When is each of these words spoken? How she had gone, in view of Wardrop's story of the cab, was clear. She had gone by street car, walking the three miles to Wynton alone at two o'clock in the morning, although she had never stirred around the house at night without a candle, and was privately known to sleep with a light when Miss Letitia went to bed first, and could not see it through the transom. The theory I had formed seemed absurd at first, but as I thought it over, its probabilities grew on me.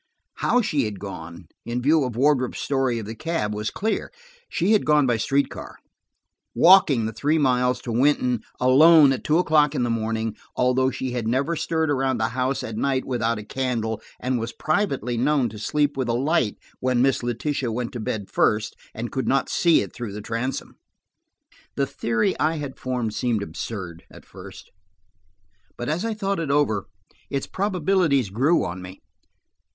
How 0.37 0.63
she 0.63 0.85
had 0.85 0.99
gone, 0.99 1.45
in 1.63 1.79
view 1.79 2.03
of 2.05 2.15
Wardrop's 2.15 2.57
story 2.59 2.97
of 2.97 3.05
the 3.05 3.13
cab, 3.13 3.53
was 3.53 3.69
clear. 3.69 4.11
She 4.49 4.71
had 4.71 4.83
gone 4.83 5.05
by 5.05 5.17
street 5.17 5.49
car, 5.49 5.77
walking 6.55 7.05
the 7.05 7.13
three 7.13 7.37
miles 7.37 7.79
to 7.83 7.91
Wynton 7.91 8.41
alone 8.59 9.11
at 9.11 9.23
two 9.23 9.37
o'clock 9.37 9.75
in 9.75 9.83
the 9.83 9.91
morning, 9.91 10.35
although 10.55 10.89
she 10.89 11.11
had 11.11 11.27
never 11.27 11.55
stirred 11.55 11.91
around 11.91 12.17
the 12.17 12.29
house 12.29 12.63
at 12.63 12.77
night 12.77 13.05
without 13.05 13.37
a 13.37 13.43
candle, 13.43 14.01
and 14.19 14.39
was 14.39 14.53
privately 14.53 15.17
known 15.17 15.49
to 15.49 15.59
sleep 15.59 15.95
with 15.95 16.09
a 16.09 16.13
light 16.13 16.57
when 16.79 17.03
Miss 17.03 17.21
Letitia 17.21 17.71
went 17.71 17.91
to 17.91 17.99
bed 17.99 18.27
first, 18.27 18.75
and 18.95 19.11
could 19.11 19.27
not 19.27 19.49
see 19.49 19.81
it 19.81 19.93
through 19.93 20.13
the 20.13 20.19
transom. 20.21 20.77
The 21.75 21.85
theory 21.85 22.33
I 22.39 22.55
had 22.55 22.79
formed 22.79 23.13
seemed 23.13 23.43
absurd 23.43 24.05
at 24.09 24.25
first, 24.25 24.71
but 25.77 25.89
as 25.89 26.03
I 26.03 26.15
thought 26.15 26.39
it 26.39 26.49
over, 26.49 26.87
its 27.29 27.45
probabilities 27.45 28.31
grew 28.31 28.65
on 28.65 28.81
me. 28.81 28.99